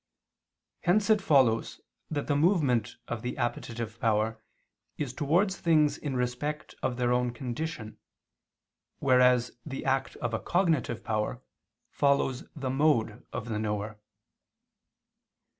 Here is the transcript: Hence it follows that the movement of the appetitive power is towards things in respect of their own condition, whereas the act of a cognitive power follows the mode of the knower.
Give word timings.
Hence 0.79 1.11
it 1.11 1.21
follows 1.21 1.79
that 2.09 2.25
the 2.25 2.35
movement 2.35 2.97
of 3.07 3.21
the 3.21 3.37
appetitive 3.37 3.99
power 3.99 4.41
is 4.97 5.13
towards 5.13 5.57
things 5.57 5.95
in 5.95 6.15
respect 6.15 6.73
of 6.81 6.97
their 6.97 7.13
own 7.13 7.29
condition, 7.31 7.99
whereas 8.97 9.51
the 9.63 9.85
act 9.85 10.15
of 10.15 10.33
a 10.33 10.39
cognitive 10.39 11.03
power 11.03 11.43
follows 11.91 12.45
the 12.55 12.71
mode 12.71 13.23
of 13.31 13.47
the 13.49 13.59
knower. 13.59 13.99